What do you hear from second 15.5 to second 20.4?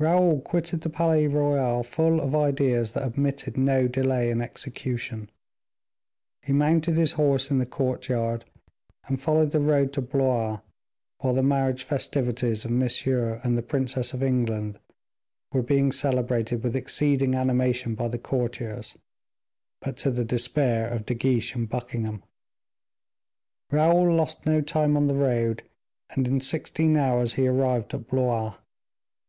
were being celebrated with exceeding animation by the courtiers, but to the